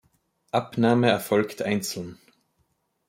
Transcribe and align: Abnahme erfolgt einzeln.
Abnahme 0.51 1.09
erfolgt 1.11 1.61
einzeln. 1.61 2.17